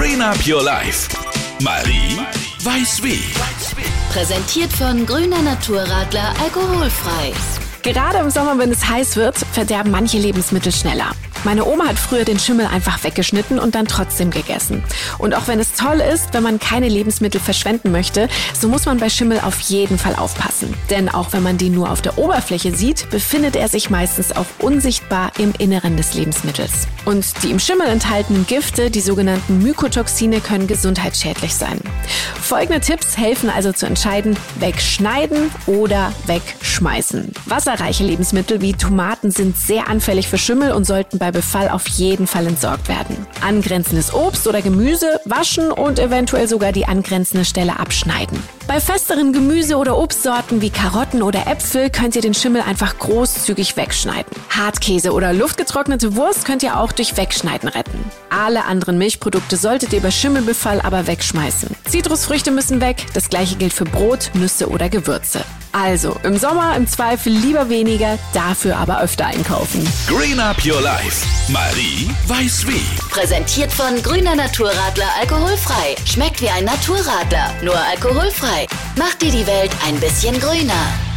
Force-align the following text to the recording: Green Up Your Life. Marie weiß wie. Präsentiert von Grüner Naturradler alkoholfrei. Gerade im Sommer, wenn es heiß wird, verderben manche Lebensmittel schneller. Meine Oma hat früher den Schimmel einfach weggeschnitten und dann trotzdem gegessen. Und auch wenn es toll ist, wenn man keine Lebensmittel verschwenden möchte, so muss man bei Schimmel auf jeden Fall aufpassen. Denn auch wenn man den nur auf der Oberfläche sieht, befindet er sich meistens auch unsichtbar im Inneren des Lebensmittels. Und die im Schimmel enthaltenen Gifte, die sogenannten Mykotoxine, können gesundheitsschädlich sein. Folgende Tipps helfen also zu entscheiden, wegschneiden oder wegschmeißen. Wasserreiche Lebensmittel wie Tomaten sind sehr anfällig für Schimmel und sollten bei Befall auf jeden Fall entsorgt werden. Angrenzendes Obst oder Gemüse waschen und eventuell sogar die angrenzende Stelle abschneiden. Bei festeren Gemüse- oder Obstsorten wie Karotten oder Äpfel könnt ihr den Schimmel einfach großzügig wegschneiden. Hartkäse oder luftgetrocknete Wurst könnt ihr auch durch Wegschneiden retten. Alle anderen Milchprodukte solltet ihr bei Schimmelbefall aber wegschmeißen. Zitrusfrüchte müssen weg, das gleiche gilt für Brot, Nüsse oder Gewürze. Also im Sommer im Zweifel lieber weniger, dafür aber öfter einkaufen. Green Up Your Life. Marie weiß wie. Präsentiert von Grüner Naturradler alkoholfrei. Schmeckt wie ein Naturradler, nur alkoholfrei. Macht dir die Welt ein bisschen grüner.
Green 0.00 0.22
Up 0.22 0.38
Your 0.48 0.62
Life. 0.62 1.14
Marie 1.62 2.16
weiß 2.64 3.02
wie. 3.02 3.20
Präsentiert 4.10 4.72
von 4.72 5.04
Grüner 5.04 5.42
Naturradler 5.42 6.32
alkoholfrei. 6.42 7.34
Gerade 7.82 8.16
im 8.20 8.30
Sommer, 8.30 8.56
wenn 8.56 8.70
es 8.70 8.88
heiß 8.88 9.16
wird, 9.16 9.36
verderben 9.36 9.90
manche 9.90 10.16
Lebensmittel 10.16 10.72
schneller. 10.72 11.10
Meine 11.42 11.64
Oma 11.64 11.88
hat 11.88 11.98
früher 11.98 12.24
den 12.24 12.38
Schimmel 12.38 12.66
einfach 12.66 13.02
weggeschnitten 13.02 13.58
und 13.58 13.74
dann 13.74 13.86
trotzdem 13.86 14.30
gegessen. 14.30 14.84
Und 15.16 15.34
auch 15.34 15.48
wenn 15.48 15.58
es 15.58 15.72
toll 15.72 16.00
ist, 16.00 16.34
wenn 16.34 16.42
man 16.42 16.58
keine 16.58 16.88
Lebensmittel 16.88 17.40
verschwenden 17.40 17.92
möchte, 17.92 18.28
so 18.58 18.68
muss 18.68 18.84
man 18.84 18.98
bei 18.98 19.08
Schimmel 19.08 19.40
auf 19.40 19.58
jeden 19.60 19.96
Fall 19.96 20.14
aufpassen. 20.16 20.74
Denn 20.90 21.08
auch 21.08 21.32
wenn 21.32 21.42
man 21.42 21.56
den 21.56 21.74
nur 21.74 21.90
auf 21.90 22.02
der 22.02 22.18
Oberfläche 22.18 22.74
sieht, 22.74 23.08
befindet 23.08 23.56
er 23.56 23.68
sich 23.68 23.88
meistens 23.88 24.36
auch 24.36 24.44
unsichtbar 24.58 25.32
im 25.38 25.54
Inneren 25.58 25.96
des 25.96 26.12
Lebensmittels. 26.12 26.86
Und 27.06 27.42
die 27.42 27.50
im 27.50 27.58
Schimmel 27.58 27.86
enthaltenen 27.86 28.46
Gifte, 28.46 28.90
die 28.90 29.00
sogenannten 29.00 29.62
Mykotoxine, 29.62 30.40
können 30.40 30.66
gesundheitsschädlich 30.66 31.54
sein. 31.54 31.80
Folgende 32.40 32.80
Tipps 32.80 33.16
helfen 33.16 33.48
also 33.48 33.72
zu 33.72 33.86
entscheiden, 33.86 34.36
wegschneiden 34.58 35.50
oder 35.66 36.12
wegschmeißen. 36.26 37.32
Wasserreiche 37.46 38.04
Lebensmittel 38.04 38.60
wie 38.60 38.74
Tomaten 38.74 39.30
sind 39.30 39.56
sehr 39.56 39.88
anfällig 39.88 40.28
für 40.28 40.36
Schimmel 40.36 40.72
und 40.72 40.84
sollten 40.84 41.18
bei 41.18 41.29
Befall 41.32 41.68
auf 41.68 41.86
jeden 41.88 42.26
Fall 42.26 42.46
entsorgt 42.46 42.88
werden. 42.88 43.26
Angrenzendes 43.40 44.12
Obst 44.12 44.46
oder 44.46 44.62
Gemüse 44.62 45.20
waschen 45.24 45.72
und 45.72 45.98
eventuell 45.98 46.48
sogar 46.48 46.72
die 46.72 46.86
angrenzende 46.86 47.44
Stelle 47.44 47.78
abschneiden. 47.78 48.38
Bei 48.66 48.80
festeren 48.80 49.32
Gemüse- 49.32 49.76
oder 49.76 49.98
Obstsorten 49.98 50.62
wie 50.62 50.70
Karotten 50.70 51.22
oder 51.22 51.46
Äpfel 51.48 51.90
könnt 51.90 52.14
ihr 52.14 52.22
den 52.22 52.34
Schimmel 52.34 52.62
einfach 52.62 52.98
großzügig 52.98 53.76
wegschneiden. 53.76 54.30
Hartkäse 54.48 55.12
oder 55.12 55.32
luftgetrocknete 55.32 56.14
Wurst 56.14 56.44
könnt 56.44 56.62
ihr 56.62 56.78
auch 56.78 56.92
durch 56.92 57.16
Wegschneiden 57.16 57.68
retten. 57.68 57.98
Alle 58.30 58.64
anderen 58.66 58.96
Milchprodukte 58.98 59.56
solltet 59.56 59.92
ihr 59.92 60.00
bei 60.00 60.10
Schimmelbefall 60.10 60.80
aber 60.80 61.06
wegschmeißen. 61.06 61.70
Zitrusfrüchte 61.88 62.52
müssen 62.52 62.80
weg, 62.80 63.06
das 63.12 63.28
gleiche 63.28 63.56
gilt 63.56 63.72
für 63.72 63.84
Brot, 63.84 64.30
Nüsse 64.34 64.68
oder 64.68 64.88
Gewürze. 64.88 65.44
Also 65.72 66.16
im 66.22 66.36
Sommer 66.36 66.76
im 66.76 66.86
Zweifel 66.86 67.32
lieber 67.32 67.68
weniger, 67.68 68.18
dafür 68.32 68.76
aber 68.76 69.00
öfter 69.00 69.26
einkaufen. 69.26 69.86
Green 70.08 70.40
Up 70.40 70.64
Your 70.64 70.80
Life. 70.80 71.19
Marie 71.48 72.10
weiß 72.26 72.66
wie. 72.66 72.84
Präsentiert 73.10 73.72
von 73.72 74.02
Grüner 74.02 74.36
Naturradler 74.36 75.08
alkoholfrei. 75.20 75.96
Schmeckt 76.04 76.40
wie 76.40 76.48
ein 76.50 76.64
Naturradler, 76.64 77.54
nur 77.62 77.76
alkoholfrei. 77.76 78.66
Macht 78.96 79.22
dir 79.22 79.32
die 79.32 79.46
Welt 79.46 79.72
ein 79.86 79.98
bisschen 79.98 80.38
grüner. 80.38 81.09